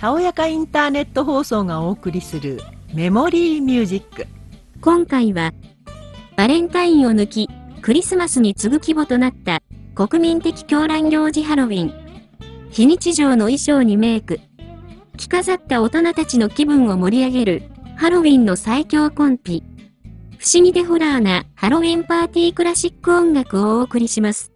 [0.00, 2.58] たおやかインターネット放送がお送りする
[2.94, 4.26] メモリーミュージック。
[4.80, 5.52] 今回は、
[6.36, 7.50] バレンタインを抜き、
[7.82, 9.62] クリスマスに次ぐ規模となった
[9.94, 11.92] 国民的狂乱行事ハロウィン。
[12.70, 14.40] 非日常の衣装にメイク。
[15.16, 17.62] 着飾った大人たちの気分を盛り上げる
[17.96, 19.62] ハロウィンの最強コンピ。
[20.38, 24.52] 不思議でホラーなハロウィンパーティークラシック音楽をお送りします。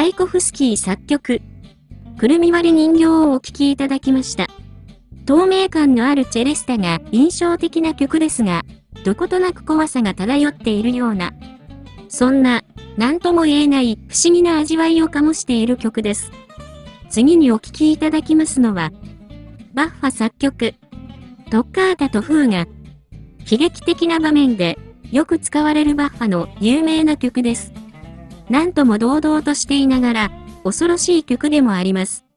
[0.00, 1.42] ャイコフスキー作曲、
[2.16, 4.46] くるみ割り人形をお聴きいただきました。
[5.26, 8.62] 透明感のあるチェレスタが印象的な曲ですが、
[9.04, 11.32] どことなく怖さが漂っているような、
[12.08, 12.64] そんな、
[12.96, 16.32] 何とも言えない不思議な味わいを醸している曲です。
[17.10, 18.92] 次にお聴きいただきますのは、
[19.74, 20.74] バッファ作曲、
[21.50, 22.66] トッカータとフーが、
[23.50, 24.78] 悲劇的な場面で
[25.12, 27.79] よく使われるバッファの有名な曲です。
[28.50, 30.30] なんとも堂々としていながら、
[30.64, 32.29] 恐ろしい曲でもあります。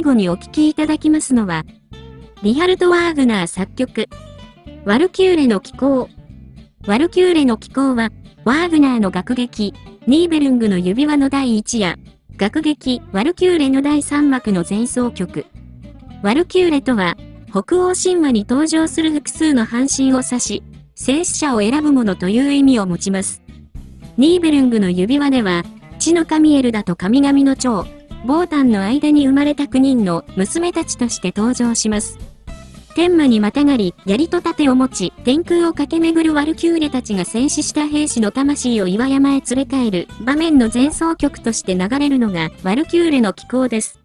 [0.00, 1.62] 最後にお聴きいただきますのは、
[2.42, 4.08] リハルト・ワーグナー作曲、
[4.86, 6.08] ワルキューレの気候。
[6.86, 8.08] ワルキューレの気候は、
[8.46, 9.74] ワーグナーの楽劇、
[10.06, 11.98] ニーベルングの指輪の第1夜、
[12.38, 15.44] 楽劇、ワルキューレの第3幕の前奏曲。
[16.22, 17.18] ワルキューレとは、
[17.50, 20.62] 北欧神話に登場する複数の半身を指し、
[20.94, 23.42] 戦死者を選ぶものという意味を持ちます。
[24.16, 25.62] ニーベルングの指輪では、
[25.98, 27.84] 地の神エルダと神々の長、
[28.24, 32.18] ボータンの間に生まれた9人の娘たちとして登場します。
[32.94, 43.99] 天魔にまたがり、槍と盾を持ち、天空を駆け巡るワルキューレたちが戦死した兵士の魂を岩山へ連れ帰る場面の前奏曲として流れるのがワルキューレの気候です。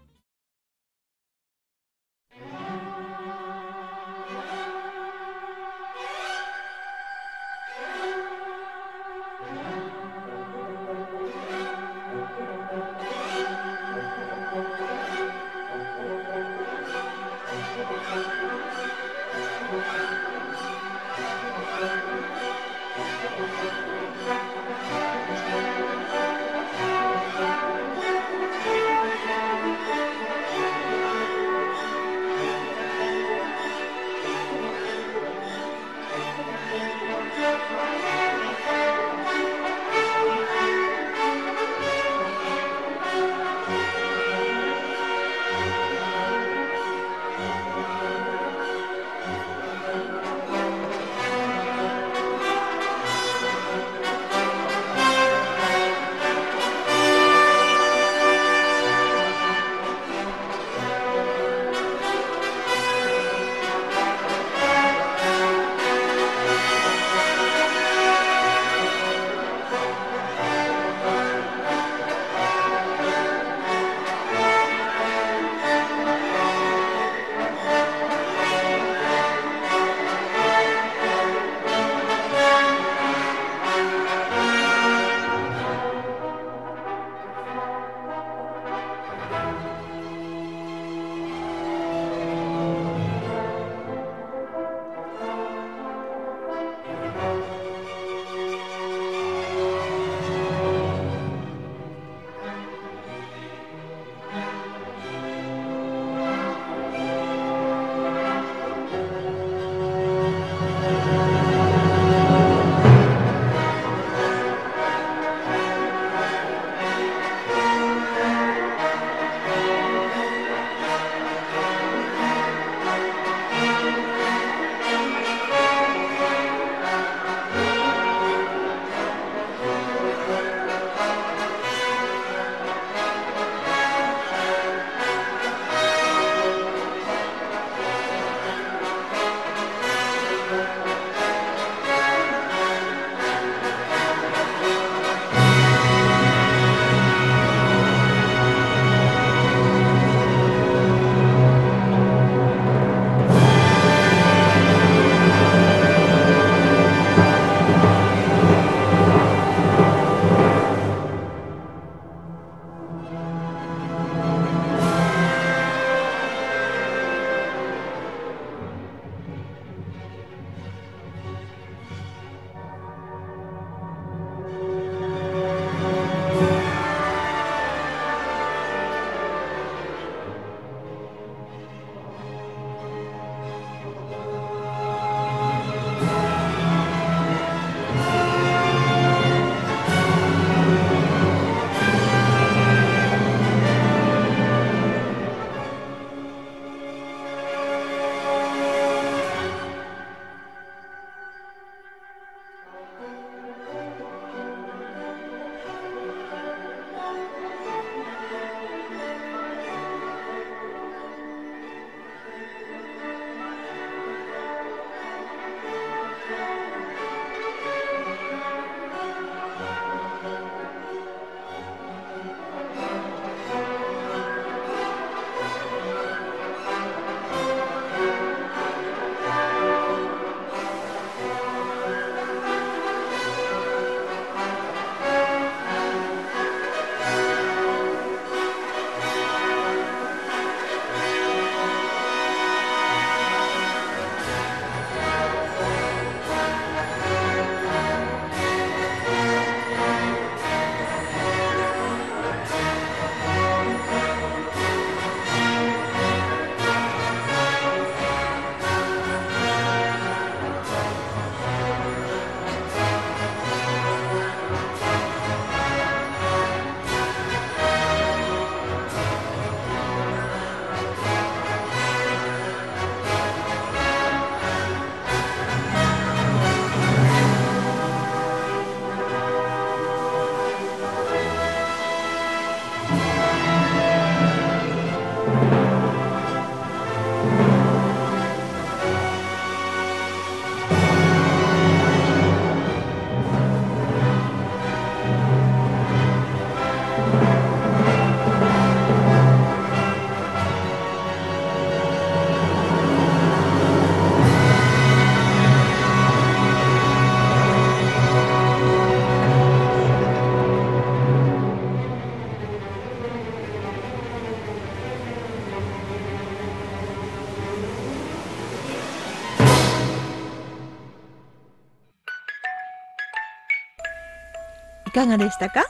[324.95, 325.65] かがでしたか？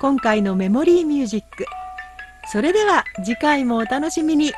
[0.00, 1.66] 今回のメモリーミュージック。
[2.50, 4.54] それでは次回もお楽しみに。